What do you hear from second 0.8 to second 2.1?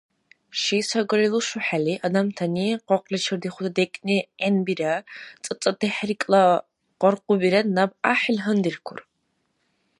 сагали лушухӀели,